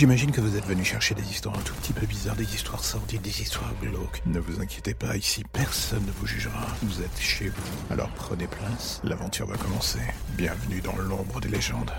[0.00, 2.82] J'imagine que vous êtes venu chercher des histoires un tout petit peu bizarres, des histoires
[2.82, 4.22] sordides, des histoires glauques.
[4.24, 6.68] Ne vous inquiétez pas, ici personne ne vous jugera.
[6.82, 7.92] Vous êtes chez vous.
[7.92, 10.00] Alors prenez place, l'aventure va commencer.
[10.38, 11.92] Bienvenue dans l'ombre des légendes.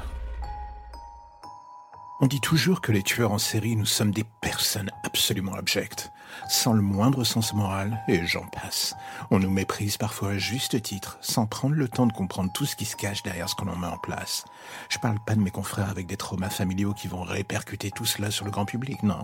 [2.22, 6.12] On dit toujours que les tueurs en série, nous sommes des personnes absolument abjectes,
[6.48, 8.96] sans le moindre sens moral, et j'en passe.
[9.30, 12.76] On nous méprise parfois à juste titre, sans prendre le temps de comprendre tout ce
[12.76, 14.46] qui se cache derrière ce que l'on met en place.
[14.90, 18.32] Je parle pas de mes confrères avec des traumas familiaux qui vont répercuter tout cela
[18.32, 19.18] sur le grand public, non.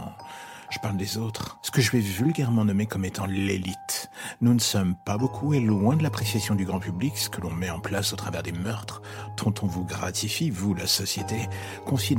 [0.69, 1.59] Je parle des autres.
[1.61, 4.09] Ce que je vais vulgairement nommer comme étant l'élite.
[4.41, 7.51] Nous ne sommes pas beaucoup et loin de l'appréciation du grand public, ce que l'on
[7.51, 9.01] met en place au travers des meurtres,
[9.37, 11.47] dont on vous gratifie, vous, la société,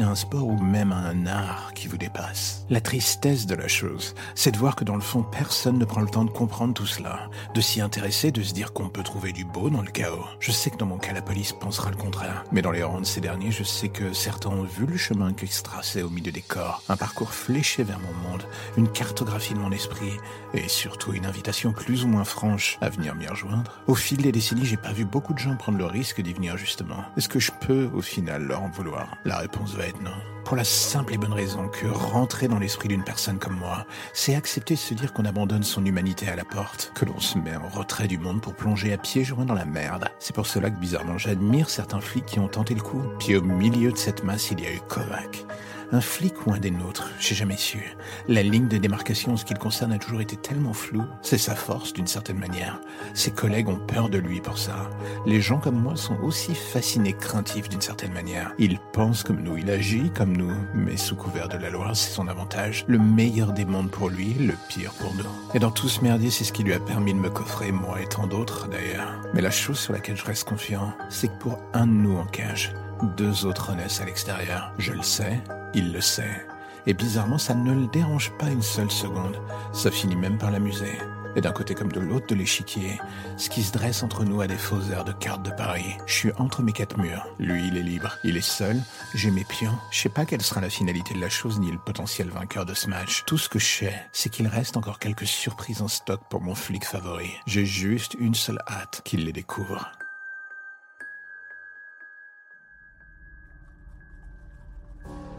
[0.01, 2.67] à un sport ou même à un art qui vous dépasse.
[2.69, 6.01] La tristesse de la chose, c'est de voir que dans le fond, personne ne prend
[6.01, 9.33] le temps de comprendre tout cela, de s'y intéresser, de se dire qu'on peut trouver
[9.33, 10.25] du beau dans le chaos.
[10.41, 12.45] Je sais que dans mon cas, la police pensera le contraire.
[12.53, 15.33] Mais dans les rangs de ces derniers, je sais que certains ont vu le chemin
[15.33, 18.38] qui se traçait au milieu des corps, un parcours fléché vers mon monde,
[18.77, 20.19] une cartographie de mon esprit,
[20.55, 23.81] et surtout une invitation plus ou moins franche à venir m'y rejoindre.
[23.87, 26.57] Au fil des décennies, j'ai pas vu beaucoup de gens prendre le risque d'y venir
[26.57, 27.05] justement.
[27.17, 29.17] Est-ce que je peux, au final, leur en vouloir?
[29.25, 30.38] La réponse va être non.
[30.49, 34.35] Pour la simple et bonne raison que rentrer dans l'esprit d'une personne comme moi, c'est
[34.35, 37.55] accepter de se dire qu'on abandonne son humanité à la porte, que l'on se met
[37.55, 40.09] en retrait du monde pour plonger à pieds joints dans la merde.
[40.19, 43.03] C'est pour cela que bizarrement j'admire certains flics qui ont tenté le coup.
[43.19, 45.45] Puis au milieu de cette masse, il y a eu Kovac.
[45.91, 47.97] Un flic ou un des nôtres, j'ai jamais su.
[48.29, 51.07] La ligne de démarcation en ce qui le concerne a toujours été tellement floue.
[51.23, 52.79] C'est sa force d'une certaine manière.
[53.15, 54.91] Ses collègues ont peur de lui pour ça.
[55.25, 58.53] Les gens comme moi sont aussi fascinés, craintifs d'une certaine manière.
[58.59, 60.37] Il pense comme nous, il agit comme
[60.75, 62.85] mais sous couvert de la loi, c'est son avantage.
[62.89, 65.25] Le meilleur des mondes pour lui, le pire pour nous.
[65.55, 68.01] Et dans tout ce merdier, c'est ce qui lui a permis de me coffrer, moi
[68.01, 69.21] et tant d'autres d'ailleurs.
[69.35, 72.25] Mais la chose sur laquelle je reste confiant, c'est que pour un de nous en
[72.25, 72.75] cage,
[73.17, 74.73] deux autres naissent à l'extérieur.
[74.79, 75.41] Je le sais,
[75.75, 76.47] il le sait.
[76.87, 79.37] Et bizarrement, ça ne le dérange pas une seule seconde.
[79.73, 80.99] Ça finit même par l'amuser.
[81.37, 83.01] Et d'un côté comme de l'autre de l'échiquier,
[83.37, 85.97] ce qui se dresse entre nous a des faux airs de cartes de Paris.
[86.07, 87.27] Je suis entre mes quatre murs.
[87.39, 88.17] Lui, il est libre.
[88.25, 88.81] Il est seul.
[89.15, 89.79] J'ai mes pions.
[89.91, 92.75] Je sais pas quelle sera la finalité de la chose ni le potentiel vainqueur de
[92.75, 93.25] ce match.
[93.27, 96.55] Tout ce que je sais, c'est qu'il reste encore quelques surprises en stock pour mon
[96.55, 97.31] flic favori.
[97.47, 99.91] J'ai juste une seule hâte qu'il les découvre.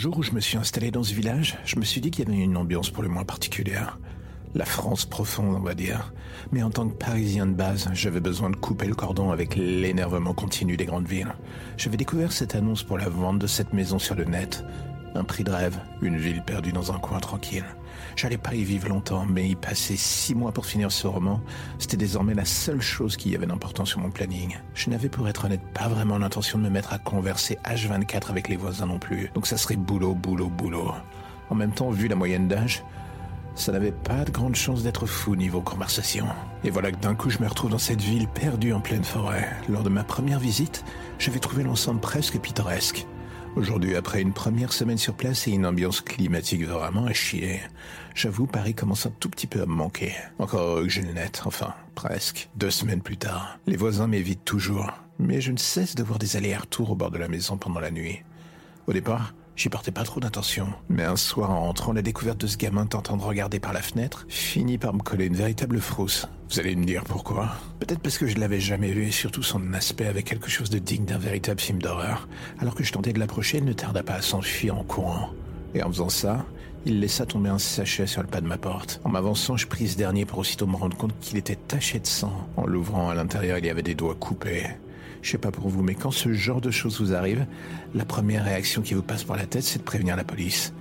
[0.00, 2.32] Jour où je me suis installé dans ce village, je me suis dit qu'il y
[2.32, 3.98] avait une ambiance pour le moins particulière.
[4.54, 6.14] La France profonde, on va dire.
[6.52, 10.32] Mais en tant que Parisien de base, j'avais besoin de couper le cordon avec l'énervement
[10.32, 11.34] continu des grandes villes.
[11.76, 14.64] J'avais découvert cette annonce pour la vente de cette maison sur le net.
[15.14, 17.64] Un prix de rêve, une ville perdue dans un coin tranquille.
[18.16, 21.40] J'allais pas y vivre longtemps, mais y passer six mois pour finir ce roman,
[21.78, 24.56] c'était désormais la seule chose qui avait d'important sur mon planning.
[24.74, 28.48] Je n'avais pour être honnête pas vraiment l'intention de me mettre à converser H24 avec
[28.48, 30.92] les voisins non plus, donc ça serait boulot, boulot, boulot.
[31.50, 32.84] En même temps, vu la moyenne d'âge,
[33.56, 36.26] ça n'avait pas de grande chance d'être fou niveau conversation.
[36.62, 39.48] Et voilà que d'un coup je me retrouve dans cette ville perdue en pleine forêt.
[39.68, 40.84] Lors de ma première visite,
[41.18, 43.06] j'avais trouvé l'ensemble presque pittoresque.
[43.56, 47.60] Aujourd'hui, après une première semaine sur place et une ambiance climatique vraiment à chier,
[48.14, 50.12] j'avoue Paris commence un tout petit peu à me manquer.
[50.38, 52.48] Encore que j'ai le net, enfin, presque.
[52.54, 56.36] Deux semaines plus tard, les voisins m'évitent toujours, mais je ne cesse de voir des
[56.36, 58.22] allers-retours au bord de la maison pendant la nuit.
[58.86, 62.46] Au départ, J'y portais pas trop d'attention, mais un soir en rentrant, la découverte de
[62.46, 66.26] ce gamin tentant de regarder par la fenêtre finit par me coller une véritable frousse.
[66.48, 67.50] Vous allez me dire pourquoi?
[67.78, 70.78] Peut-être parce que je l'avais jamais vu et surtout son aspect avait quelque chose de
[70.78, 72.26] digne d'un véritable film d'horreur.
[72.58, 75.28] Alors que je tentais de l'approcher, il ne tarda pas à s'enfuir en courant.
[75.74, 76.46] Et en faisant ça,
[76.86, 79.02] il laissa tomber un sachet sur le pas de ma porte.
[79.04, 82.06] En m'avançant, je pris ce dernier pour aussitôt me rendre compte qu'il était taché de
[82.06, 82.48] sang.
[82.56, 84.68] En l'ouvrant, à l'intérieur, il y avait des doigts coupés.
[85.22, 87.46] Je sais pas pour vous, mais quand ce genre de choses vous arrive,
[87.94, 90.72] la première réaction qui vous passe par la tête, c'est de prévenir la police.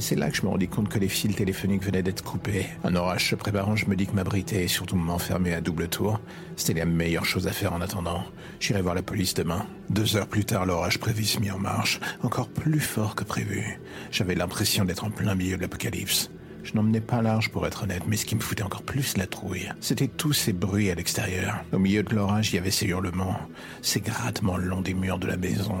[0.00, 2.66] C'est là que je me rendis compte que les fils téléphoniques venaient d'être coupés.
[2.84, 6.20] Un orage se préparant, je me dis que m'abriter et surtout m'enfermer à double tour,
[6.54, 8.22] c'était la meilleure chose à faire en attendant.
[8.60, 9.66] J'irai voir la police demain.
[9.90, 13.80] Deux heures plus tard, l'orage prévu se mit en marche, encore plus fort que prévu.
[14.12, 16.30] J'avais l'impression d'être en plein milieu de l'apocalypse.
[16.68, 19.26] Je n'emmenais pas large pour être honnête, mais ce qui me foutait encore plus la
[19.26, 21.64] trouille, c'était tous ces bruits à l'extérieur.
[21.72, 23.38] Au milieu de l'orage, il y avait ces hurlements,
[23.80, 25.76] ces grattements le long des murs de la maison.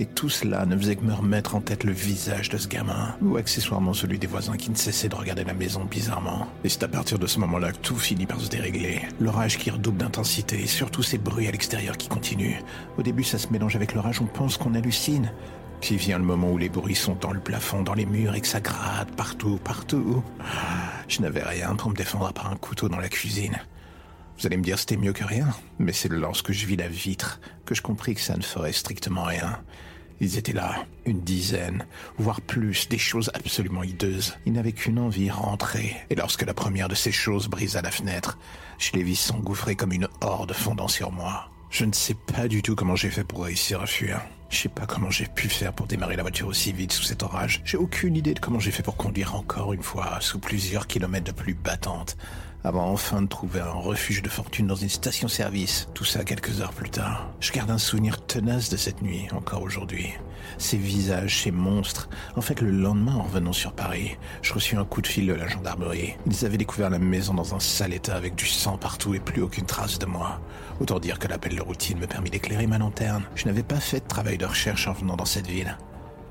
[0.00, 3.14] Et tout cela ne faisait que me remettre en tête le visage de ce gamin,
[3.20, 6.46] ou accessoirement celui des voisins qui ne cessaient de regarder la maison bizarrement.
[6.64, 9.02] Et c'est à partir de ce moment-là que tout finit par se dérégler.
[9.20, 12.62] L'orage qui redouble d'intensité, et surtout ces bruits à l'extérieur qui continuent.
[12.96, 15.30] Au début, ça se mélange avec l'orage, on pense qu'on hallucine.
[15.82, 18.40] Puis vient le moment où les bruits sont dans le plafond, dans les murs et
[18.40, 20.22] que ça gratte partout, partout.
[21.08, 23.58] Je n'avais rien pour me défendre à part un couteau dans la cuisine.
[24.38, 25.48] Vous allez me dire c'était mieux que rien,
[25.80, 29.24] mais c'est lorsque je vis la vitre que je compris que ça ne ferait strictement
[29.24, 29.58] rien.
[30.20, 31.84] Ils étaient là, une dizaine,
[32.16, 34.38] voire plus, des choses absolument hideuses.
[34.46, 35.96] Ils n'avaient qu'une envie, rentrer.
[36.10, 38.38] Et lorsque la première de ces choses brisa la fenêtre,
[38.78, 41.50] je les vis s'engouffrer comme une horde fondant sur moi.
[41.70, 44.20] Je ne sais pas du tout comment j'ai fait pour réussir à fuir.
[44.52, 47.22] Je sais pas comment j'ai pu faire pour démarrer la voiture aussi vite sous cet
[47.22, 47.62] orage.
[47.64, 51.24] J'ai aucune idée de comment j'ai fait pour conduire encore une fois sous plusieurs kilomètres
[51.24, 52.18] de pluie battante
[52.64, 55.88] avant enfin de trouver un refuge de fortune dans une station-service.
[55.94, 57.30] Tout ça quelques heures plus tard.
[57.40, 60.12] Je garde un souvenir tenace de cette nuit, encore aujourd'hui.
[60.58, 62.08] Ces visages, ces monstres.
[62.36, 65.32] En fait, le lendemain, en revenant sur Paris, je reçus un coup de fil de
[65.32, 66.14] la gendarmerie.
[66.26, 69.42] Ils avaient découvert la maison dans un sale état avec du sang partout et plus
[69.42, 70.40] aucune trace de moi.
[70.80, 73.24] Autant dire que l'appel de routine me permit d'éclairer ma lanterne.
[73.34, 75.76] Je n'avais pas fait de travail de recherche en venant dans cette ville.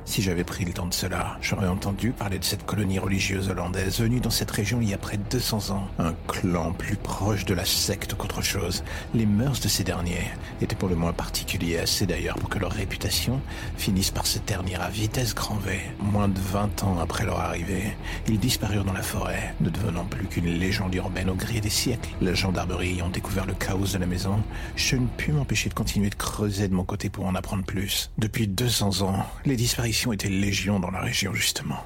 [0.03, 3.99] Si j'avais pris le temps de cela, j'aurais entendu parler de cette colonie religieuse hollandaise
[3.99, 5.87] venue dans cette région il y a près de 200 ans.
[5.99, 8.83] Un clan plus proche de la secte qu'autre chose.
[9.13, 10.25] Les mœurs de ces derniers
[10.61, 13.39] étaient pour le moins particuliers, assez d'ailleurs pour que leur réputation
[13.77, 15.79] finisse par se ternir à vitesse grand V.
[15.99, 17.95] Moins de 20 ans après leur arrivée,
[18.27, 22.09] ils disparurent dans la forêt, ne devenant plus qu'une légende urbaine au gré des siècles.
[22.21, 24.41] La gendarmerie ayant découvert le chaos de la maison,
[24.75, 28.11] je ne pus m'empêcher de continuer de creuser de mon côté pour en apprendre plus.
[28.17, 31.83] Depuis 200 ans, les disparitions était légion dans la région, justement.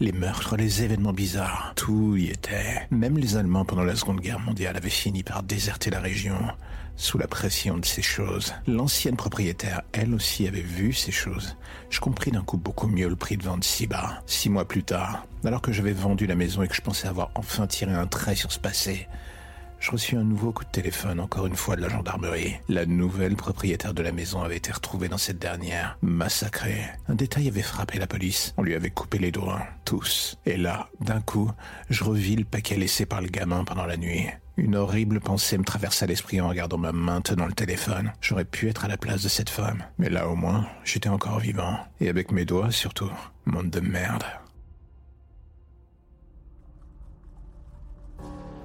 [0.00, 2.86] Les meurtres, les événements bizarres, tout y était.
[2.90, 6.38] Même les Allemands, pendant la Seconde Guerre mondiale, avaient fini par déserter la région.
[6.96, 11.56] Sous la pression de ces choses, l'ancienne propriétaire, elle aussi, avait vu ces choses.
[11.90, 14.20] Je compris d'un coup beaucoup mieux le prix de vente si bas.
[14.26, 17.30] Six mois plus tard, alors que j'avais vendu la maison et que je pensais avoir
[17.36, 19.06] enfin tiré un trait sur ce passé,
[19.80, 22.56] je reçus un nouveau coup de téléphone, encore une fois de la gendarmerie.
[22.68, 26.82] La nouvelle propriétaire de la maison avait été retrouvée dans cette dernière, massacrée.
[27.08, 28.54] Un détail avait frappé la police.
[28.56, 30.36] On lui avait coupé les doigts, tous.
[30.46, 31.50] Et là, d'un coup,
[31.90, 34.26] je revis le paquet laissé par le gamin pendant la nuit.
[34.56, 38.12] Une horrible pensée me traversa l'esprit en regardant ma main tenant le téléphone.
[38.20, 39.84] J'aurais pu être à la place de cette femme.
[39.98, 41.78] Mais là au moins, j'étais encore vivant.
[42.00, 43.10] Et avec mes doigts surtout.
[43.46, 44.24] Monde de merde.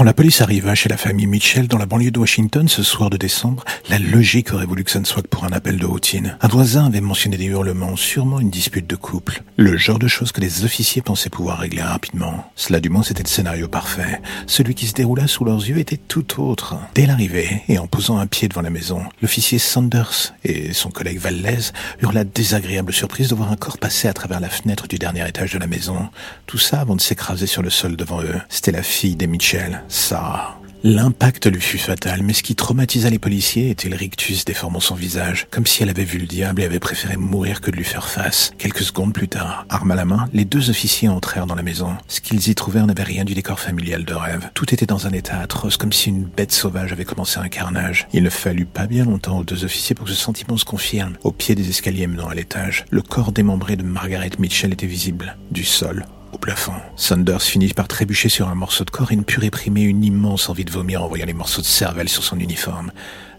[0.00, 3.10] Quand la police arriva chez la famille Mitchell dans la banlieue de Washington ce soir
[3.10, 5.84] de décembre, la logique aurait voulu que ça ne soit que pour un appel de
[5.84, 6.38] routine.
[6.40, 9.42] Un voisin avait mentionné des hurlements, sûrement une dispute de couple.
[9.58, 12.50] Le genre de choses que les officiers pensaient pouvoir régler rapidement.
[12.56, 14.22] Cela du moins c'était le scénario parfait.
[14.46, 16.76] Celui qui se déroula sous leurs yeux était tout autre.
[16.94, 21.18] Dès l'arrivée, et en posant un pied devant la maison, l'officier Sanders et son collègue
[21.18, 24.96] Valdez eurent la désagréable surprise de voir un corps passer à travers la fenêtre du
[24.96, 26.08] dernier étage de la maison.
[26.46, 28.40] Tout ça avant de s'écraser sur le sol devant eux.
[28.48, 29.82] C'était la fille des Mitchell.
[29.90, 30.56] Sarah.
[30.82, 34.94] L'impact lui fut fatal, mais ce qui traumatisa les policiers était le rictus déformant son
[34.94, 37.84] visage, comme si elle avait vu le diable et avait préféré mourir que de lui
[37.84, 38.52] faire face.
[38.56, 41.96] Quelques secondes plus tard, arme à la main, les deux officiers entrèrent dans la maison.
[42.08, 44.50] Ce qu'ils y trouvèrent n'avait rien du décor familial de rêve.
[44.54, 48.08] Tout était dans un état atroce, comme si une bête sauvage avait commencé un carnage.
[48.14, 51.18] Il ne fallut pas bien longtemps aux deux officiers pour que ce sentiment se confirme.
[51.24, 55.36] Au pied des escaliers menant à l'étage, le corps démembré de Margaret Mitchell était visible,
[55.50, 56.72] du sol au plafond.
[56.96, 60.48] Saunders finit par trébucher sur un morceau de corps et ne put réprimer une immense
[60.48, 62.92] envie de vomir en voyant les morceaux de cervelle sur son uniforme.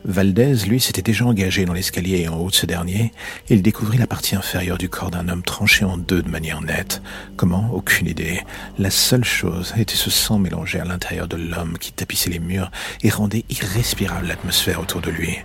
[0.03, 3.11] Valdez, lui, s'était déjà engagé dans l'escalier et en haut de ce dernier,
[3.49, 7.03] il découvrit la partie inférieure du corps d'un homme tranché en deux de manière nette.
[7.35, 7.69] Comment?
[7.71, 8.41] Aucune idée.
[8.79, 12.71] La seule chose était ce sang mélangé à l'intérieur de l'homme qui tapissait les murs
[13.03, 15.37] et rendait irrespirable l'atmosphère autour de lui.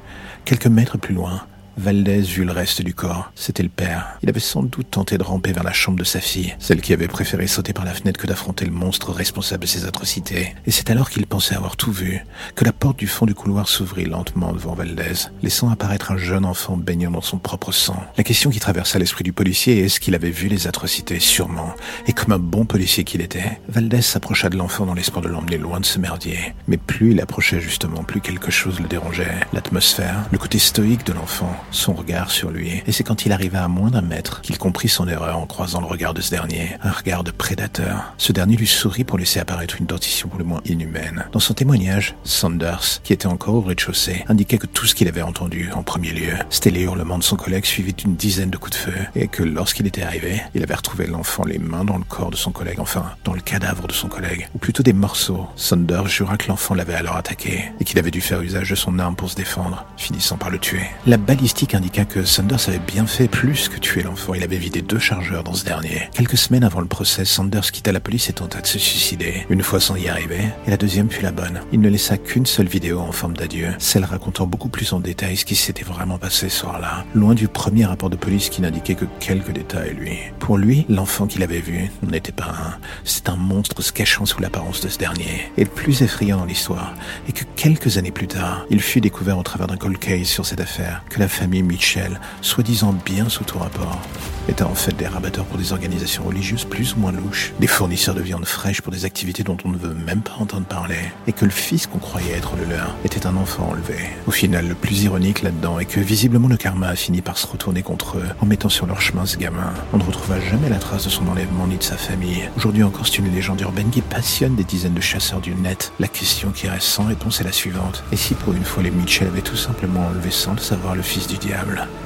[0.46, 1.46] Quelques mètres plus loin,
[1.78, 3.30] Valdez vit le reste du corps.
[3.34, 4.16] C'était le père.
[4.22, 6.94] Il avait sans doute tenté de ramper vers la chambre de sa fille, celle qui
[6.94, 10.54] avait préféré sauter par la fenêtre que d'affronter le monstre responsable de ses atrocités.
[10.66, 13.68] Et c'est alors qu'il pensait avoir tout vu, que la porte du fond du couloir
[13.68, 18.02] s'ouvrit lentement devant Valdez, laissant apparaître un jeune enfant baignant dans son propre sang.
[18.16, 21.74] La question qui traversa l'esprit du policier est ce qu'il avait vu les atrocités, sûrement.
[22.06, 25.58] Et comme un bon policier qu'il était, Valdez s'approcha de l'enfant dans l'espoir de l'emmener
[25.58, 26.54] loin de ce merdier.
[26.68, 29.40] Mais plus il approchait justement, plus quelque chose le dérangeait.
[29.52, 33.62] L'atmosphère, le côté stoïque de l'enfant, son regard sur lui, et c'est quand il arriva
[33.64, 36.76] à moins d'un mètre qu'il comprit son erreur en croisant le regard de ce dernier,
[36.82, 38.14] un regard de prédateur.
[38.18, 41.26] Ce dernier lui sourit pour laisser apparaître une dentition pour le moins inhumaine.
[41.32, 45.22] Dans son témoignage, Sanders, qui était encore au rez-de-chaussée, indiquait que tout ce qu'il avait
[45.22, 48.76] entendu en premier lieu, c'était les hurlements de son collègue suivis d'une dizaine de coups
[48.76, 52.04] de feu, et que lorsqu'il était arrivé, il avait retrouvé l'enfant les mains dans le
[52.04, 55.46] corps de son collègue, enfin, dans le cadavre de son collègue, ou plutôt des morceaux.
[55.56, 58.98] Sanders jura que l'enfant l'avait alors attaqué, et qu'il avait dû faire usage de son
[58.98, 60.86] arme pour se défendre, finissant par le tuer.
[61.06, 61.16] La
[61.56, 64.34] balistique indiqua que Sanders avait bien fait plus que tuer l'enfant.
[64.34, 66.10] Il avait vidé deux chargeurs dans ce dernier.
[66.12, 69.46] Quelques semaines avant le procès, Sanders quitta la police et tenta de se suicider.
[69.48, 71.62] Une fois sans y arriver, et la deuxième fut la bonne.
[71.72, 75.38] Il ne laissa qu'une seule vidéo en forme d'adieu, celle racontant beaucoup plus en détail
[75.38, 78.94] ce qui s'était vraiment passé ce soir-là, loin du premier rapport de police qui n'indiquait
[78.94, 80.18] que quelques détails, lui.
[80.38, 84.42] Pour lui, l'enfant qu'il avait vu n'était pas un, c'est un monstre se cachant sous
[84.42, 85.50] l'apparence de ce dernier.
[85.56, 86.92] Et le plus effrayant dans l'histoire
[87.28, 90.44] est que quelques années plus tard, il fut découvert au travers d'un cold case sur
[90.44, 94.00] cette affaire que la famille Mitchell, soi-disant bien sous tout rapport,
[94.48, 98.16] étaient en fait des rabatteurs pour des organisations religieuses plus ou moins louches, des fournisseurs
[98.16, 100.98] de viande fraîche pour des activités dont on ne veut même pas entendre parler,
[101.28, 103.94] et que le fils qu'on croyait être le leur était un enfant enlevé.
[104.26, 107.46] Au final, le plus ironique là-dedans est que visiblement le karma a fini par se
[107.46, 109.72] retourner contre eux en mettant sur leur chemin ce gamin.
[109.92, 112.48] On ne retrouva jamais la trace de son enlèvement ni de sa famille.
[112.56, 115.92] Aujourd'hui encore, c'est une légende urbaine qui passionne des dizaines de chasseurs du net.
[116.00, 118.02] La question qui reste sans réponse est la suivante.
[118.10, 121.02] Et si pour une fois les Mitchell avaient tout simplement enlevé sans le savoir le
[121.02, 122.05] fils du diable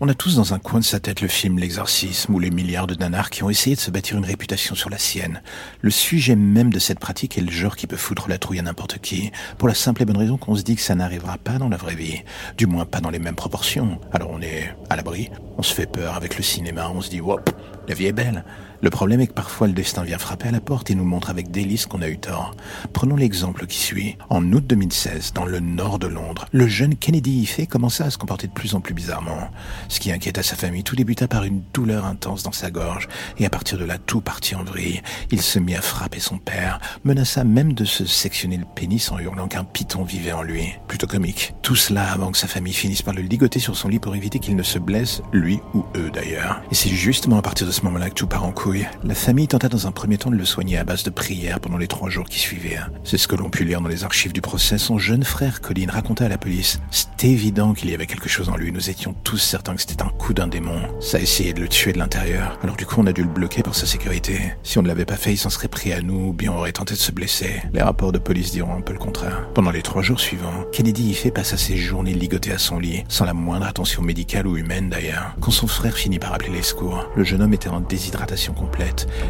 [0.00, 2.88] On a tous dans un coin de sa tête le film L'exorcisme ou les milliards
[2.88, 5.40] de nanars qui ont essayé de se bâtir une réputation sur la sienne.
[5.82, 8.62] Le sujet même de cette pratique est le genre qui peut foutre la trouille à
[8.62, 11.58] n'importe qui, pour la simple et bonne raison qu'on se dit que ça n'arrivera pas
[11.58, 12.22] dans la vraie vie,
[12.58, 14.00] du moins pas dans les mêmes proportions.
[14.12, 17.20] Alors on est à l'abri, on se fait peur avec le cinéma, on se dit
[17.20, 17.48] hop,
[17.86, 18.44] la vie est belle.
[18.84, 21.30] Le problème est que parfois le destin vient frapper à la porte et nous montre
[21.30, 22.54] avec délice qu'on a eu tort.
[22.92, 24.18] Prenons l'exemple qui suit.
[24.28, 28.18] En août 2016, dans le nord de Londres, le jeune Kennedy Ife commença à se
[28.18, 29.48] comporter de plus en plus bizarrement.
[29.88, 33.46] Ce qui inquiéta sa famille, tout débuta par une douleur intense dans sa gorge, et
[33.46, 35.00] à partir de là, tout partit en vrille.
[35.30, 39.18] Il se mit à frapper son père, menaça même de se sectionner le pénis en
[39.18, 40.74] hurlant qu'un python vivait en lui.
[40.88, 41.54] Plutôt comique.
[41.62, 44.40] Tout cela avant que sa famille finisse par le ligoter sur son lit pour éviter
[44.40, 46.60] qu'il ne se blesse, lui ou eux d'ailleurs.
[46.70, 49.48] Et c'est justement à partir de ce moment-là que tout part en couille la famille
[49.48, 52.08] tenta dans un premier temps de le soigner à base de prières pendant les trois
[52.08, 52.78] jours qui suivaient.
[53.04, 54.78] C'est ce que l'on put lire dans les archives du procès.
[54.78, 56.80] Son jeune frère Colin raconta à la police.
[56.90, 58.72] C'était évident qu'il y avait quelque chose en lui.
[58.72, 60.80] Nous étions tous certains que c'était un coup d'un démon.
[61.00, 62.58] Ça a essayé de le tuer de l'intérieur.
[62.62, 64.54] Alors du coup, on a dû le bloquer pour sa sécurité.
[64.62, 66.58] Si on ne l'avait pas fait, il s'en serait pris à nous, ou bien on
[66.58, 67.62] aurait tenté de se blesser.
[67.72, 69.46] Les rapports de police diront un peu le contraire.
[69.54, 73.04] Pendant les trois jours suivants, Kennedy y fait passer ses journées ligotées à son lit,
[73.08, 75.36] sans la moindre attention médicale ou humaine d'ailleurs.
[75.40, 78.54] Quand son frère finit par appeler les secours, le jeune homme était en déshydratation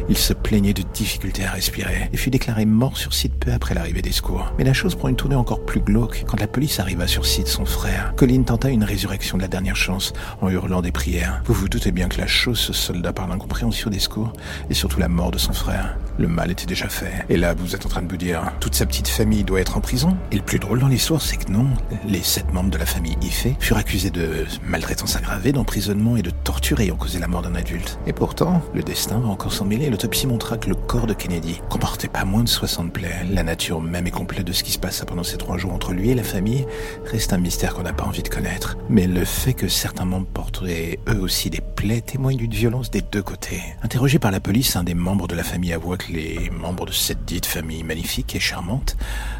[0.08, 3.74] Il se plaignait de difficultés à respirer et fut déclaré mort sur site peu après
[3.74, 4.52] l'arrivée des secours.
[4.58, 7.48] Mais la chose prend une tournée encore plus glauque quand la police arriva sur site
[7.48, 8.12] son frère.
[8.16, 11.42] Colin tenta une résurrection de la dernière chance en hurlant des prières.
[11.46, 14.32] Vous vous doutez bien que la chose se solda par l'incompréhension des secours
[14.70, 15.96] et surtout la mort de son frère.
[16.18, 17.24] Le mal était déjà fait.
[17.28, 19.76] Et là, vous êtes en train de vous dire, toute sa petite famille doit être
[19.76, 20.16] en prison?
[20.30, 21.66] Et le plus drôle dans l'histoire, c'est que non.
[22.06, 26.30] Les sept membres de la famille Ife furent accusés de maltraitance aggravée, d'emprisonnement et de
[26.30, 27.98] torture ayant causé la mort d'un adulte.
[28.06, 29.90] Et pourtant, le destin encore s'en mêler.
[29.90, 33.24] L'autopsie montra que le corps de Kennedy comportait pas moins de 60 plaies.
[33.30, 35.92] La nature même et complète de ce qui se passa pendant ces trois jours entre
[35.92, 36.66] lui et la famille
[37.04, 38.76] reste un mystère qu'on n'a pas envie de connaître.
[38.88, 43.02] Mais le fait que certains membres porteraient eux aussi des plaies témoigne d'une violence des
[43.02, 43.62] deux côtés.
[43.82, 46.92] Interrogé par la police, un des membres de la famille avoua que les membres de
[46.92, 48.96] cette dite famille magnifique et charmante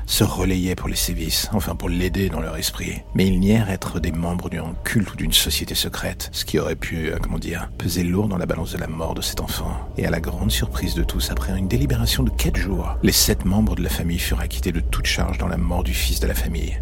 [0.06, 3.02] se relayaient pour les sévices, enfin pour l'aider dans leur esprit.
[3.14, 6.76] Mais ils nièrent être des membres d'un culte ou d'une société secrète, ce qui aurait
[6.76, 9.63] pu, euh, comment dire, peser lourd dans la balance de la mort de cet enfant.
[9.96, 13.44] Et à la grande surprise de tous, après une délibération de quatre jours, les sept
[13.44, 16.26] membres de la famille furent acquittés de toute charge dans la mort du fils de
[16.26, 16.80] la famille.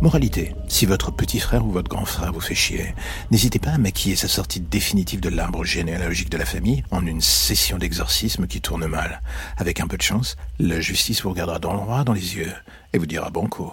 [0.00, 2.94] Moralité, si votre petit frère ou votre grand frère vous fait chier,
[3.30, 7.20] n'hésitez pas à maquiller sa sortie définitive de l'arbre généalogique de la famille en une
[7.20, 9.22] session d'exorcisme qui tourne mal.
[9.56, 12.52] Avec un peu de chance, la justice vous regardera dans le droit dans les yeux
[12.92, 13.72] et vous dira banco,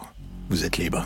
[0.49, 1.05] vous êtes libre.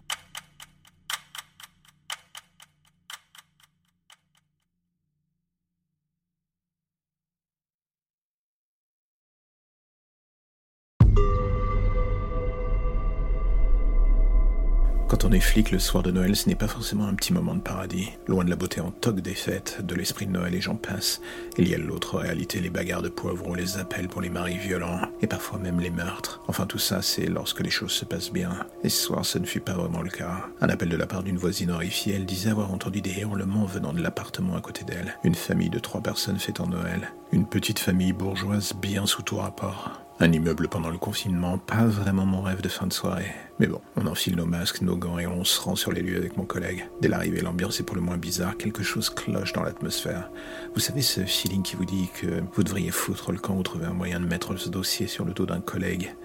[15.31, 17.61] On est flic le soir de Noël, ce n'est pas forcément un petit moment de
[17.61, 18.09] paradis.
[18.27, 21.21] Loin de la beauté en toque des fêtes, de l'esprit de Noël et j'en passe,
[21.57, 24.99] il y a l'autre réalité, les bagarres de poivrons, les appels pour les maris violents,
[25.21, 26.41] et parfois même les meurtres.
[26.49, 28.51] Enfin tout ça, c'est lorsque les choses se passent bien.
[28.83, 30.49] Et ce soir, ce ne fut pas vraiment le cas.
[30.59, 33.93] Un appel de la part d'une voisine horrifiée, elle disait avoir entendu des hurlements venant
[33.93, 35.17] de l'appartement à côté d'elle.
[35.23, 37.13] Une famille de trois personnes fêtant Noël.
[37.31, 40.00] Une petite famille bourgeoise bien sous tout rapport.
[40.19, 43.31] Un immeuble pendant le confinement, pas vraiment mon rêve de fin de soirée.
[43.59, 46.17] Mais bon, on enfile nos masques, nos gants et on se rend sur les lieux
[46.17, 46.87] avec mon collègue.
[47.01, 50.29] Dès l'arrivée, l'ambiance est pour le moins bizarre, quelque chose cloche dans l'atmosphère.
[50.75, 53.85] Vous savez ce feeling qui vous dit que vous devriez foutre le camp ou trouver
[53.85, 56.15] un moyen de mettre ce dossier sur le dos d'un collègue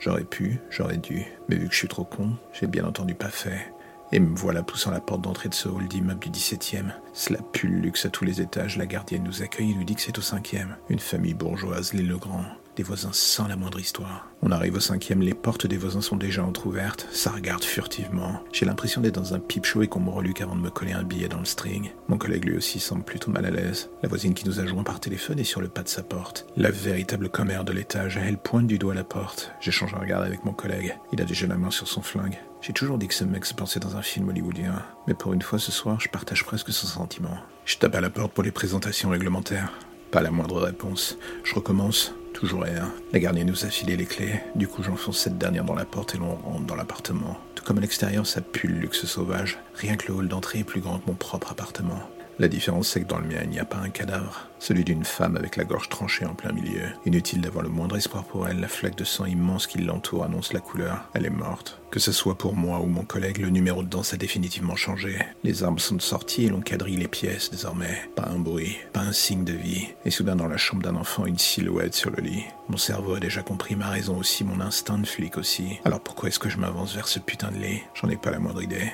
[0.00, 3.28] J'aurais pu, j'aurais dû, mais vu que je suis trop con, j'ai bien entendu pas
[3.28, 3.72] fait.
[4.12, 6.92] Et me voilà poussant la porte d'entrée de ce hall d'immeuble du 17e.
[7.12, 8.76] Cela pue le luxe à tous les étages.
[8.76, 10.76] La gardienne nous accueille et nous dit que c'est au cinquième.
[10.88, 12.44] Une famille bourgeoise, les Legrand
[12.82, 14.28] voisins sans la moindre histoire.
[14.42, 18.42] On arrive au cinquième, les portes des voisins sont déjà entrouvertes, ça regarde furtivement.
[18.52, 20.92] J'ai l'impression d'être dans un pipe show et qu'on me reluque avant de me coller
[20.92, 21.90] un billet dans le string.
[22.08, 23.90] Mon collègue lui aussi semble plutôt mal à l'aise.
[24.02, 26.46] La voisine qui nous a joint par téléphone est sur le pas de sa porte.
[26.56, 29.52] La véritable commère de l'étage, elle pointe du doigt la porte.
[29.60, 30.96] J'échange un regard avec mon collègue.
[31.12, 32.38] Il a déjà la main sur son flingue.
[32.62, 35.42] J'ai toujours dit que ce mec se pensait dans un film hollywoodien, mais pour une
[35.42, 37.38] fois ce soir, je partage presque son sentiment.
[37.64, 39.72] Je tape à la porte pour les présentations réglementaires.
[40.10, 41.16] Pas la moindre réponse.
[41.44, 42.12] Je recommence.
[42.40, 42.90] Toujours rien.
[43.12, 44.40] La gardienne nous a filé les clés.
[44.54, 47.36] Du coup, j'enfonce cette dernière dans la porte et l'on rentre dans l'appartement.
[47.54, 49.58] Tout comme à l'extérieur, ça pue le luxe sauvage.
[49.74, 52.00] Rien que le hall d'entrée est plus grand que mon propre appartement.
[52.40, 54.48] La différence, c'est que dans le mien, il n'y a pas un cadavre.
[54.58, 56.86] Celui d'une femme avec la gorge tranchée en plein milieu.
[57.04, 60.54] Inutile d'avoir le moindre espoir pour elle, la flaque de sang immense qui l'entoure annonce
[60.54, 61.04] la couleur.
[61.12, 61.82] Elle est morte.
[61.90, 65.18] Que ce soit pour moi ou mon collègue, le numéro de danse a définitivement changé.
[65.44, 68.08] Les armes sont sorties et l'on quadrille les pièces désormais.
[68.16, 69.88] Pas un bruit, pas un signe de vie.
[70.06, 72.44] Et soudain, dans la chambre d'un enfant, une silhouette sur le lit.
[72.70, 75.78] Mon cerveau a déjà compris ma raison aussi, mon instinct de flic aussi.
[75.84, 77.82] Alors pourquoi est-ce que je m'avance vers ce putain de lit?
[77.92, 78.90] J'en ai pas la moindre idée.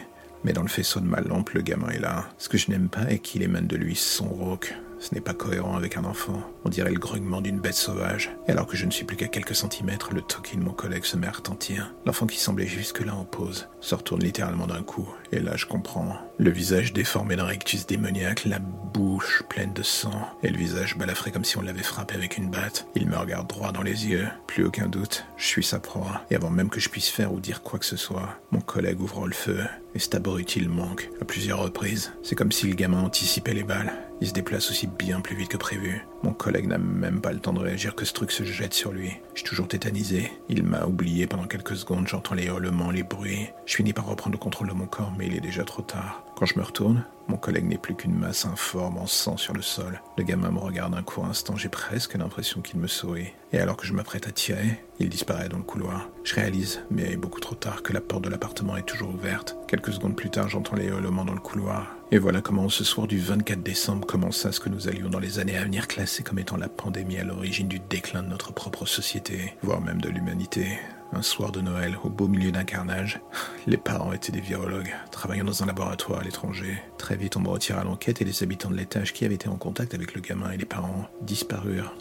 [0.46, 2.28] Mais dans le faisceau de ma lampe, le gamin est là.
[2.38, 4.76] Ce que je n'aime pas est qu'il émane de lui son rauque.
[5.00, 6.40] Ce n'est pas cohérent avec un enfant.
[6.64, 8.30] On dirait le grognement d'une bête sauvage.
[8.46, 11.04] Et alors que je ne suis plus qu'à quelques centimètres, le toki de mon collègue
[11.04, 11.94] se met à retentir.
[12.06, 15.08] L'enfant qui semblait jusque-là en pause se retourne littéralement d'un coup.
[15.32, 16.16] Et là, je comprends.
[16.38, 21.30] Le visage déformé d'un rectus démoniaque, la bouche pleine de sang, et le visage balafré
[21.30, 22.86] comme si on l'avait frappé avec une batte.
[22.94, 24.28] Il me regarde droit dans les yeux.
[24.46, 26.22] Plus aucun doute, je suis sa proie.
[26.30, 29.00] Et avant même que je puisse faire ou dire quoi que ce soit, mon collègue
[29.00, 29.58] ouvre le feu.
[29.96, 32.12] Et cet abruti manque à plusieurs reprises.
[32.22, 33.94] C'est comme si le gamin anticipait les balles.
[34.20, 36.04] Il se déplace aussi bien plus vite que prévu.
[36.22, 38.92] Mon collègue n'a même pas le temps de réagir que ce truc se jette sur
[38.92, 39.12] lui.
[39.32, 40.30] Je suis toujours tétanisé.
[40.50, 43.48] Il m'a oublié pendant quelques secondes, j'entends les hurlements, les bruits.
[43.64, 46.22] Je finis par reprendre le contrôle de mon corps, mais il est déjà trop tard.
[46.36, 49.62] Quand je me retourne, Mon collègue n'est plus qu'une masse informe en sang sur le
[49.62, 50.00] sol.
[50.16, 53.32] Le gamin me regarde un court instant, j'ai presque l'impression qu'il me sourit.
[53.52, 56.08] Et alors que je m'apprête à tirer, il disparaît dans le couloir.
[56.24, 59.56] Je réalise, mais beaucoup trop tard, que la porte de l'appartement est toujours ouverte.
[59.66, 61.96] Quelques secondes plus tard, j'entends les hurlements dans le couloir.
[62.12, 65.40] Et voilà comment ce soir du 24 décembre commença ce que nous allions dans les
[65.40, 68.86] années à venir classer comme étant la pandémie à l'origine du déclin de notre propre
[68.86, 70.78] société, voire même de l'humanité.
[71.12, 73.20] Un soir de Noël, au beau milieu d'un carnage,
[73.66, 76.82] les parents étaient des virologues, travaillant dans un laboratoire à l'étranger.
[76.98, 79.56] Très vite, on me retira l'enquête et les habitants de l'étage qui avaient été en
[79.56, 81.94] contact avec le gamin et les parents disparurent.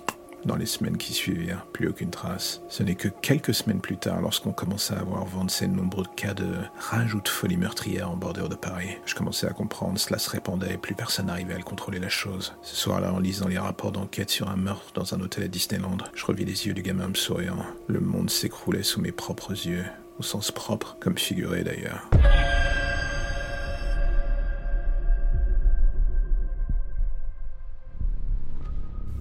[0.46, 2.62] Dans les semaines qui suivirent, plus aucune trace.
[2.70, 6.06] Ce n'est que quelques semaines plus tard, lorsqu'on commença à avoir vent de ces nombreux
[6.16, 9.98] cas de rage ou de folie meurtrière en bordure de Paris, je commençais à comprendre,
[9.98, 12.54] cela se répandait plus personne n'arrivait à le contrôler la chose.
[12.62, 15.98] Ce soir-là, en lisant les rapports d'enquête sur un meurtre dans un hôtel à Disneyland,
[16.14, 17.66] je revis les yeux du gamin me souriant.
[17.88, 19.86] Le monde s'écroulait sous mes propres yeux,
[20.20, 22.08] au sens propre, comme figuré d'ailleurs.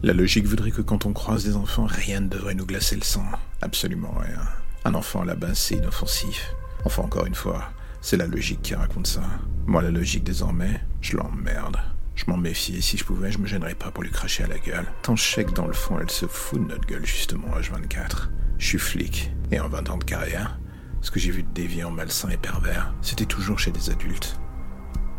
[0.04, 3.02] La logique voudrait que quand on croise des enfants, rien ne devrait nous glacer le
[3.02, 3.24] sang.
[3.62, 4.42] Absolument rien.
[4.84, 6.54] Un enfant à la c'est inoffensif.
[6.84, 7.70] Enfin, encore une fois,
[8.02, 9.22] c'est la logique qui raconte ça.
[9.64, 11.78] Moi, la logique, désormais, je l'emmerde.
[12.16, 14.46] Je m'en méfie et si je pouvais, je me gênerais pas pour lui cracher à
[14.46, 14.84] la gueule.
[15.00, 18.28] Tant je sais que dans le fond, elle se fout de notre gueule, justement, H24.
[18.58, 20.58] Je suis flic, et en 20 ans de carrière,
[21.00, 24.38] ce que j'ai vu de déviant, malsain et pervers, c'était toujours chez des adultes.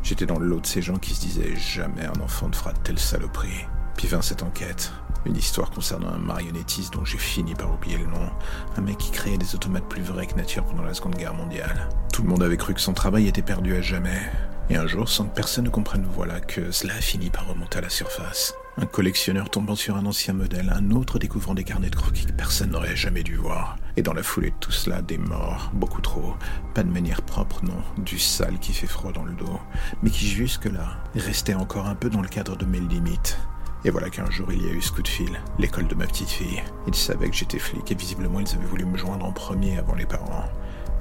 [0.03, 2.71] J'étais dans le lot de ces gens qui se disaient jamais un enfant ne fera
[2.71, 3.65] de telle saloperie.
[3.95, 4.91] Puis vint cette enquête.
[5.25, 8.29] Une histoire concernant un marionnettiste dont j'ai fini par oublier le nom.
[8.77, 11.89] Un mec qui créait des automates plus vrais que nature pendant la Seconde Guerre mondiale.
[12.13, 14.21] Tout le monde avait cru que son travail était perdu à jamais.
[14.69, 17.77] Et un jour, sans que personne ne comprenne, voilà que cela a fini par remonter
[17.77, 18.53] à la surface.
[18.77, 22.33] Un collectionneur tombant sur un ancien modèle, un autre découvrant des carnets de croquis que
[22.33, 23.77] personne n'aurait jamais dû voir.
[23.95, 26.35] Et dans la foulée de tout cela, des morts, beaucoup trop.
[26.73, 29.59] Pas de manière propre, non, du sale qui fait froid dans le dos,
[30.03, 33.37] mais qui jusque-là restait encore un peu dans le cadre de mes limites.
[33.85, 36.07] Et voilà qu'un jour il y a eu ce coup de fil, l'école de ma
[36.07, 36.63] petite fille.
[36.87, 39.93] Ils savaient que j'étais flic et visiblement ils avaient voulu me joindre en premier avant
[39.93, 40.49] les parents.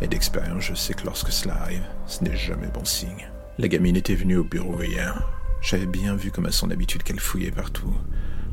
[0.03, 3.31] Et d'expérience, je sais que lorsque cela arrive, ce n'est jamais bon signe.
[3.57, 5.27] La gamine était venue au bureau hier.
[5.63, 7.95] J'avais bien vu comme à son habitude qu'elle fouillait partout.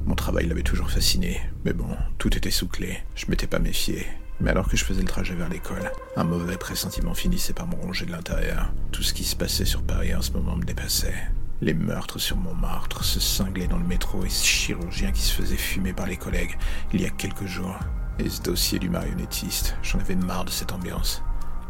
[0.06, 3.00] Mon travail l'avait toujours fasciné, mais bon, tout était sous clé.
[3.16, 4.08] Je m'étais pas méfié.
[4.40, 7.76] Mais alors que je faisais le trajet vers l'école, un mauvais pressentiment finissait par me
[7.76, 8.72] ronger de l'intérieur.
[8.94, 11.28] Tout ce qui se passait sur Paris en ce moment me dépassait.
[11.64, 15.56] Les meurtres sur Montmartre, ce cinglé dans le métro et ce chirurgien qui se faisait
[15.56, 16.58] fumer par les collègues
[16.92, 17.78] il y a quelques jours.
[18.18, 21.22] Et ce dossier du marionnettiste, j'en avais marre de cette ambiance.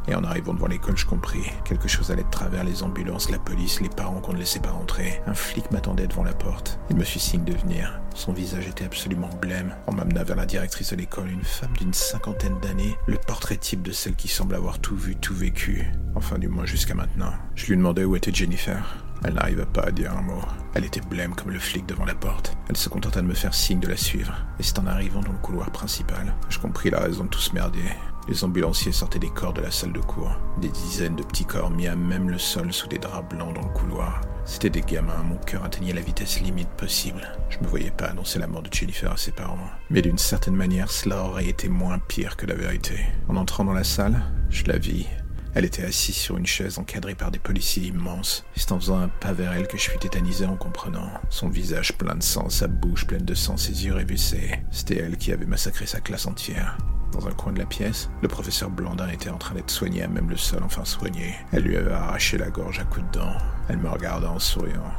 [0.07, 1.43] Et en arrivant devant l'école, je compris.
[1.65, 4.71] Quelque chose allait de travers les ambulances, la police, les parents qu'on ne laissait pas
[4.71, 5.21] rentrer.
[5.27, 6.79] Un flic m'attendait devant la porte.
[6.89, 7.99] Il me fit signe de venir.
[8.15, 9.75] Son visage était absolument blême.
[9.87, 13.83] On m'amena vers la directrice de l'école, une femme d'une cinquantaine d'années, le portrait type
[13.83, 15.85] de celle qui semble avoir tout vu, tout vécu.
[16.15, 17.33] Enfin, du moins jusqu'à maintenant.
[17.55, 18.83] Je lui demandais où était Jennifer.
[19.23, 20.41] Elle n'arriva pas à dire un mot.
[20.73, 22.57] Elle était blême comme le flic devant la porte.
[22.69, 24.33] Elle se contenta de me faire signe de la suivre.
[24.59, 27.53] Et c'est en arrivant dans le couloir principal je compris la raison de tout ce
[27.53, 27.89] merdier.
[28.27, 30.35] Les ambulanciers sortaient des corps de la salle de cours.
[30.59, 33.67] Des dizaines de petits corps mis à même le sol sous des draps blancs dans
[33.67, 34.21] le couloir.
[34.45, 37.27] C'était des gamins, mon cœur atteignait la vitesse limite possible.
[37.49, 39.57] Je me voyais pas annoncer la mort de Jennifer à ses parents.
[39.89, 42.99] Mais d'une certaine manière, cela aurait été moins pire que la vérité.
[43.27, 45.07] En entrant dans la salle, je la vis,
[45.53, 48.45] elle était assise sur une chaise encadrée par des policiers immenses.
[48.55, 51.09] C'est en faisant un pas vers elle que je fus tétanisé en comprenant.
[51.29, 54.51] Son visage plein de sang, sa bouche pleine de sang, ses yeux révulsés.
[54.71, 56.77] C'était elle qui avait massacré sa classe entière.
[57.11, 60.07] Dans un coin de la pièce, le professeur Blandin était en train d'être soigné à
[60.07, 61.35] même le sol, enfin soigné.
[61.51, 63.37] Elle lui avait arraché la gorge à coups de dents.
[63.67, 64.93] Elle me regarda en souriant.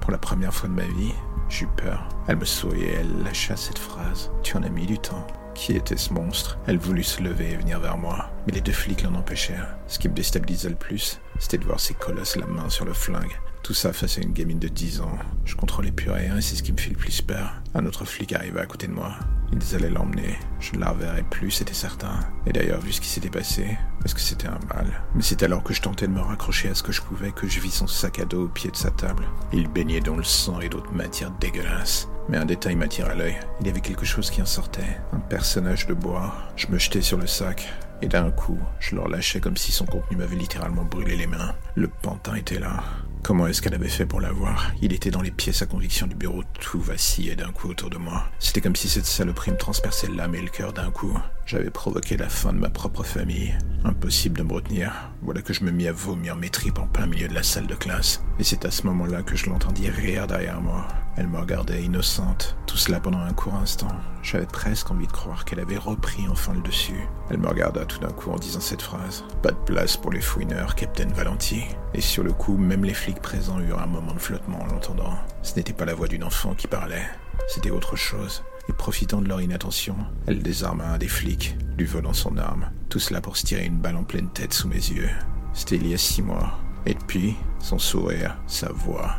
[0.00, 1.12] Pour la première fois de ma vie,
[1.48, 2.08] j'eus peur.
[2.26, 4.32] Elle me souriait, elle lâcha cette phrase.
[4.42, 5.24] Tu en as mis du temps.
[5.54, 6.58] Qui était ce monstre?
[6.66, 9.76] Elle voulut se lever et venir vers moi, mais les deux flics l'en empêchèrent.
[9.86, 12.92] Ce qui me déstabilisait le plus, c'était de voir ces colosses la main sur le
[12.92, 13.38] flingue.
[13.62, 15.18] Tout ça face à une gamine de 10 ans.
[15.44, 17.62] Je contrôlais plus rien et c'est ce qui me fit le plus peur.
[17.74, 19.14] Un autre flic arriva à côté de moi.
[19.52, 20.36] Ils allaient l'emmener.
[20.58, 22.18] Je ne la reverrai plus, c'était certain.
[22.46, 25.04] Et d'ailleurs, vu ce qui s'était passé, est-ce que c'était un mal?
[25.14, 27.46] Mais c'est alors que je tentais de me raccrocher à ce que je pouvais que
[27.46, 29.28] je vis son sac à dos au pied de sa table.
[29.52, 32.08] Il baignait dans le sang et d'autres matières dégueulasses.
[32.28, 33.36] Mais un détail m'attira l'œil.
[33.60, 34.98] Il y avait quelque chose qui en sortait.
[35.12, 36.32] Un personnage de bois.
[36.56, 37.68] Je me jetai sur le sac.
[38.00, 41.54] Et d'un coup, je le relâchais comme si son contenu m'avait littéralement brûlé les mains.
[41.74, 42.82] Le pantin était là.
[43.22, 44.72] Comment est-ce qu'elle avait fait pour l'avoir?
[44.82, 47.96] Il était dans les pièces à conviction du bureau, tout vacillait d'un coup autour de
[47.96, 48.24] moi.
[48.40, 51.16] C'était comme si cette saloperie me transperçait l'âme et le cœur d'un coup.
[51.46, 53.56] J'avais provoqué la fin de ma propre famille.
[53.84, 54.92] Impossible de me retenir.
[55.22, 57.66] Voilà que je me mis à vomir mes tripes en plein milieu de la salle
[57.68, 58.24] de classe.
[58.40, 60.88] Et c'est à ce moment-là que je l'entendis rire derrière moi.
[61.16, 63.90] Elle me regardait innocente, tout cela pendant un court instant.
[64.22, 67.06] J'avais presque envie de croire qu'elle avait repris enfin le dessus.
[67.28, 69.24] Elle me regarda tout d'un coup en disant cette phrase.
[69.42, 71.64] Pas de place pour les fouineurs, Captain Valenti.
[71.92, 75.18] Et sur le coup, même les flics présents eurent un moment de flottement en l'entendant.
[75.42, 77.06] Ce n'était pas la voix d'une enfant qui parlait,
[77.48, 79.96] c'était autre chose et profitant de leur inattention,
[80.26, 82.70] elle désarma un des flics, lui volant son arme.
[82.88, 85.10] Tout cela pour se tirer une balle en pleine tête sous mes yeux.
[85.52, 86.58] C'était il y a six mois.
[86.86, 89.16] Et depuis, son sourire, sa voix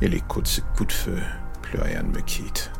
[0.00, 1.18] et l'écho de ce coup de feu,
[1.62, 2.70] plus rien ne me quitte.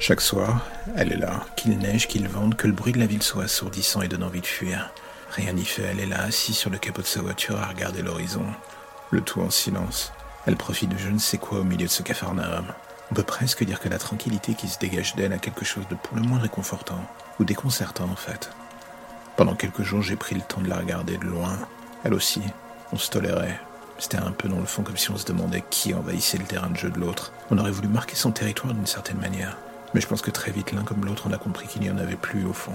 [0.00, 0.64] Chaque soir,
[0.96, 4.00] elle est là, qu'il neige, qu'il vente, que le bruit de la ville soit assourdissant
[4.00, 4.92] et donne envie de fuir.
[5.32, 8.00] Rien n'y fait, elle est là, assise sur le capot de sa voiture à regarder
[8.00, 8.44] l'horizon.
[9.10, 10.12] Le tout en silence.
[10.46, 12.66] Elle profite de je ne sais quoi au milieu de ce cafarnaum.
[13.10, 15.96] On peut presque dire que la tranquillité qui se dégage d'elle a quelque chose de
[15.96, 17.04] pour le moins réconfortant,
[17.40, 18.50] ou déconcertant en fait.
[19.36, 21.58] Pendant quelques jours, j'ai pris le temps de la regarder de loin.
[22.04, 22.42] Elle aussi,
[22.92, 23.60] on se tolérait.
[23.98, 26.70] C'était un peu dans le fond comme si on se demandait qui envahissait le terrain
[26.70, 27.32] de jeu de l'autre.
[27.50, 29.56] On aurait voulu marquer son territoire d'une certaine manière.
[29.94, 31.98] Mais je pense que très vite, l'un comme l'autre, on a compris qu'il n'y en
[31.98, 32.74] avait plus au fond.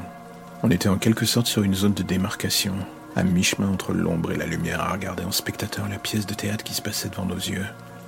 [0.64, 2.74] On était en quelque sorte sur une zone de démarcation,
[3.16, 6.64] à mi-chemin entre l'ombre et la lumière à regarder en spectateur la pièce de théâtre
[6.64, 7.66] qui se passait devant nos yeux.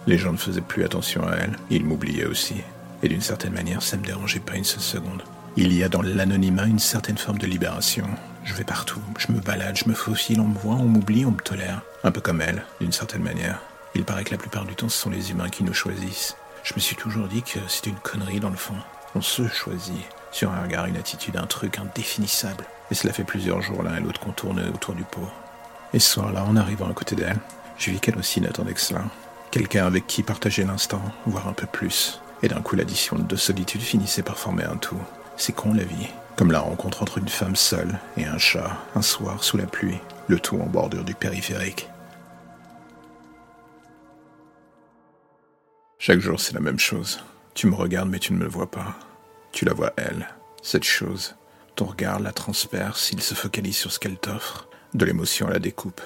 [0.08, 2.56] Les gens ne faisaient plus attention à elle, ils m'oubliaient aussi.
[3.04, 5.22] Et d'une certaine manière, ça ne me dérangeait pas une seule seconde.
[5.58, 8.08] Il y a dans l'anonymat une certaine forme de libération.
[8.44, 11.32] Je vais partout, je me balade, je me faufile, on me voit, on m'oublie, on
[11.32, 11.82] me tolère.
[12.04, 13.62] Un peu comme elle, d'une certaine manière.
[13.96, 16.36] Il paraît que la plupart du temps, ce sont les humains qui nous choisissent.
[16.64, 18.76] Je me suis toujours dit que c'était une connerie dans le fond.
[19.16, 22.66] On se choisit sur un regard, une attitude, un truc indéfinissable.
[22.92, 25.30] Et cela fait plusieurs jours l'un et l'autre qu'on tournait autour du pot.
[25.94, 27.40] Et ce soir-là, en arrivant à côté d'elle,
[27.78, 29.04] je vis qu'elle aussi n'attendait que cela.
[29.52, 32.20] Quelqu'un avec qui partager l'instant, voire un peu plus.
[32.44, 35.00] Et d'un coup, l'addition de deux solitudes finissait par former un tout.
[35.38, 36.10] C'est con la vie.
[36.36, 40.00] Comme la rencontre entre une femme seule et un chat, un soir sous la pluie,
[40.28, 41.88] le tout en bordure du périphérique.
[46.00, 47.24] Chaque jour, c'est la même chose.
[47.56, 48.98] Tu me regardes, mais tu ne me vois pas.
[49.54, 50.28] Tu la vois, elle,
[50.62, 51.36] cette chose.
[51.78, 54.68] Ton regard la transperce, il se focalise sur ce qu'elle t'offre.
[54.94, 56.02] De l'émotion à la découpe.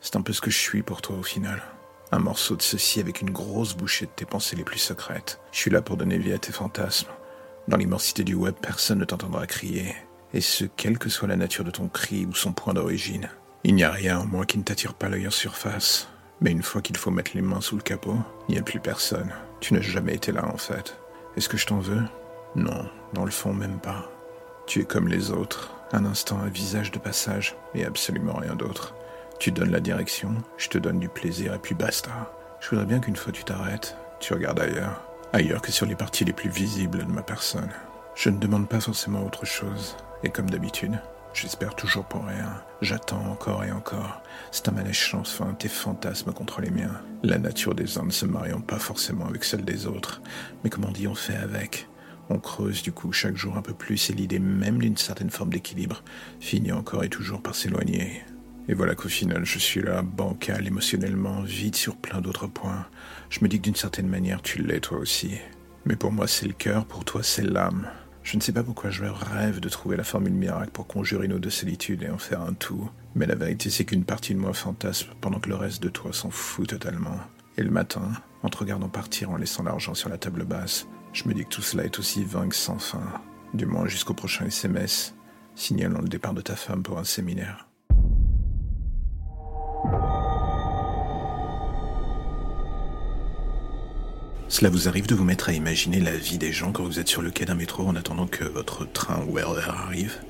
[0.00, 1.62] C'est un peu ce que je suis pour toi au final.
[2.10, 5.40] Un morceau de ceci avec une grosse bouchée de tes pensées les plus secrètes.
[5.52, 7.10] Je suis là pour donner vie à tes fantasmes.
[7.68, 9.94] Dans l'immensité du web, personne ne t'entendra crier.
[10.32, 13.28] Et ce, quelle que soit la nature de ton cri ou son point d'origine.
[13.62, 16.08] Il n'y a rien en moi qui ne t'attire pas l'œil en surface.
[16.40, 18.16] Mais une fois qu'il faut mettre les mains sous le capot,
[18.48, 19.30] il n'y a plus personne.
[19.64, 20.94] Tu n'as jamais été là en fait.
[21.38, 22.02] Est-ce que je t'en veux?
[22.54, 24.10] Non, dans le fond même pas.
[24.66, 28.94] Tu es comme les autres, un instant un visage de passage et absolument rien d'autre.
[29.38, 32.10] Tu donnes la direction, je te donne du plaisir et puis basta.
[32.60, 35.00] Je voudrais bien qu'une fois tu t'arrêtes, tu regardes ailleurs,
[35.32, 37.72] ailleurs que sur les parties les plus visibles de ma personne.
[38.14, 41.00] Je ne demande pas forcément autre chose, et comme d'habitude,
[41.34, 42.62] j'espère toujours pour rien.
[42.80, 44.22] J'attends encore et encore.
[44.50, 47.00] C'est un manège sans fin, tes fantasmes contre les miens.
[47.22, 50.22] La nature des uns ne se mariant pas forcément avec celle des autres,
[50.62, 51.88] mais comme on dit, on fait avec?
[52.30, 55.50] On creuse du coup chaque jour un peu plus et l'idée même d'une certaine forme
[55.50, 56.02] d'équilibre
[56.40, 58.22] finit encore et toujours par s'éloigner.
[58.66, 62.86] Et voilà qu'au final je suis là, bancal émotionnellement, vide sur plein d'autres points.
[63.28, 65.32] Je me dis que d'une certaine manière tu l'es toi aussi.
[65.84, 67.90] Mais pour moi c'est le cœur, pour toi c'est l'âme.
[68.24, 71.38] Je ne sais pas pourquoi je rêve de trouver la formule miracle pour conjurer nos
[71.38, 72.90] deux solitudes et en faire un tout.
[73.14, 76.12] Mais la vérité c'est qu'une partie de moi fantasme pendant que le reste de toi
[76.14, 77.20] s'en fout totalement.
[77.58, 78.10] Et le matin,
[78.42, 81.50] en te regardant partir en laissant l'argent sur la table basse, je me dis que
[81.50, 83.04] tout cela est aussi vain que sans fin,
[83.52, 85.14] du moins jusqu'au prochain SMS,
[85.54, 87.68] signalant le départ de ta femme pour un séminaire.
[94.54, 97.08] Cela vous arrive de vous mettre à imaginer la vie des gens quand vous êtes
[97.08, 100.20] sur le quai d'un métro en attendant que votre train ou RER arrive?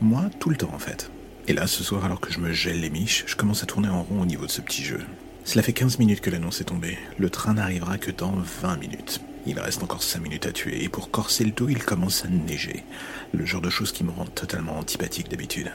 [0.00, 1.10] Moi, tout le temps en fait.
[1.48, 3.88] Et là, ce soir, alors que je me gèle les miches, je commence à tourner
[3.88, 5.00] en rond au niveau de ce petit jeu.
[5.42, 6.96] Cela fait 15 minutes que l'annonce est tombée.
[7.18, 9.20] Le train n'arrivera que dans 20 minutes.
[9.46, 12.28] Il reste encore 5 minutes à tuer, et pour corser le tout, il commence à
[12.28, 12.84] neiger.
[13.32, 15.72] Le genre de choses qui me rend totalement antipathique d'habitude.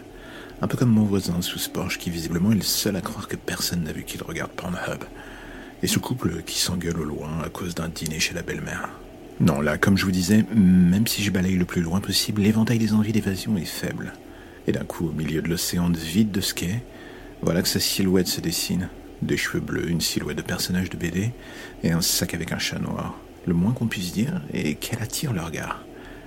[0.61, 3.27] Un peu comme mon voisin sous ce Porsche qui visiblement est le seul à croire
[3.27, 5.03] que personne n'a vu qu'il regarde Pornhub.
[5.83, 8.89] Et ce couple qui s'engueule au loin à cause d'un dîner chez la belle-mère.
[9.39, 12.77] Non, là, comme je vous disais, même si je balaye le plus loin possible, l'éventail
[12.77, 14.13] des envies d'évasion est faible.
[14.67, 16.53] Et d'un coup, au milieu de l'océan vide de ce
[17.41, 18.89] voilà que sa silhouette se dessine.
[19.23, 21.31] Des cheveux bleus, une silhouette de personnage de BD,
[21.83, 23.17] et un sac avec un chat noir.
[23.47, 25.83] Le moins qu'on puisse dire est qu'elle attire le regard.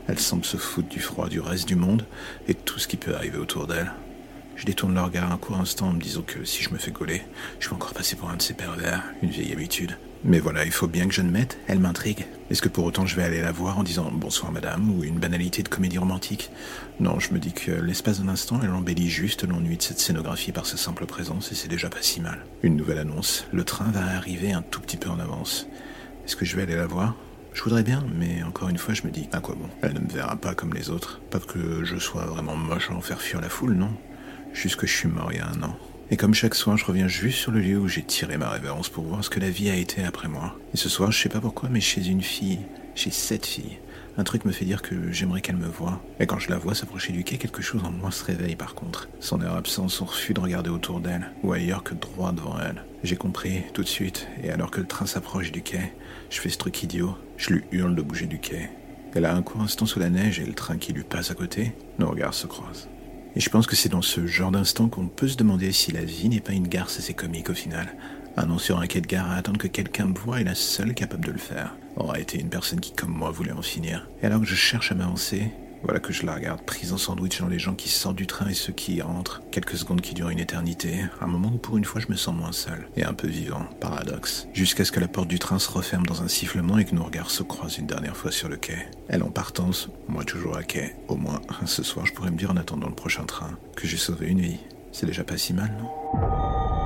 [0.08, 2.04] Elle semble se foutre du froid du reste du monde
[2.48, 3.92] et tout ce qui peut arriver autour d'elle.
[4.56, 6.92] Je détourne le regard un court instant en me disant que si je me fais
[6.92, 7.22] coller,
[7.60, 9.96] je vais encore passer pour un de ces pervers, une vieille habitude.
[10.26, 12.24] Mais voilà, il faut bien que je ne mette, elle m'intrigue.
[12.50, 15.18] Est-ce que pour autant je vais aller la voir en disant bonsoir madame ou une
[15.18, 16.50] banalité de comédie romantique?
[16.98, 20.52] Non, je me dis que l'espace d'un instant, elle embellit juste l'ennui de cette scénographie
[20.52, 22.46] par sa simple présence et c'est déjà pas si mal.
[22.62, 25.66] Une nouvelle annonce, le train va arriver un tout petit peu en avance.
[26.24, 27.16] Est-ce que je vais aller la voir?
[27.52, 29.68] Je voudrais bien, mais encore une fois, je me dis, à quoi bon?
[29.82, 31.20] Elle ne me verra pas comme les autres.
[31.30, 33.90] Pas que je sois vraiment moche à en faire fuir la foule, non.
[34.54, 35.76] Juste que je suis mort il y a un an.
[36.10, 38.88] Et comme chaque soir, je reviens juste sur le lieu où j'ai tiré ma révérence
[38.88, 40.56] pour voir ce que la vie a été après moi.
[40.72, 42.60] Et ce soir, je sais pas pourquoi, mais chez une fille,
[42.94, 43.78] chez cette fille,
[44.16, 46.00] un truc me fait dire que j'aimerais qu'elle me voie.
[46.20, 48.74] Et quand je la vois s'approcher du quai, quelque chose en moi se réveille par
[48.74, 49.08] contre.
[49.18, 52.84] Son air absent, son refus de regarder autour d'elle, ou ailleurs que droit devant elle.
[53.02, 55.92] J'ai compris, tout de suite, et alors que le train s'approche du quai,
[56.30, 58.70] je fais ce truc idiot, je lui hurle de bouger du quai.
[59.14, 61.34] Elle a un court instant sous la neige et le train qui lui passe à
[61.34, 62.88] côté, nos regards se croisent.
[63.36, 66.04] Et je pense que c'est dans ce genre d'instant qu'on peut se demander si la
[66.04, 67.94] vie n'est pas une garce assez comique au final.
[68.36, 70.54] Un nom sur un quai de gare à attendre que quelqu'un me voie est la
[70.54, 71.74] seule capable de le faire.
[71.96, 74.08] Aura été une personne qui, comme moi, voulait en finir.
[74.22, 75.50] Et alors que je cherche à m'avancer,
[75.84, 78.48] voilà que je la regarde prise en sandwich dans les gens qui sortent du train
[78.48, 79.42] et ceux qui y rentrent.
[79.50, 81.04] Quelques secondes qui durent une éternité.
[81.20, 82.88] Un moment où pour une fois je me sens moins seul.
[82.96, 83.64] Et un peu vivant.
[83.80, 84.48] Paradoxe.
[84.54, 87.04] Jusqu'à ce que la porte du train se referme dans un sifflement et que nos
[87.04, 88.78] regards se croisent une dernière fois sur le quai.
[89.08, 90.96] Elle en partance, moi toujours à quai.
[91.08, 93.98] Au moins, ce soir je pourrais me dire en attendant le prochain train que j'ai
[93.98, 94.60] sauvé une vie.
[94.92, 96.83] C'est déjà pas si mal, non?